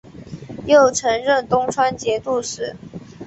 [0.65, 2.75] 又曾任东川节度使。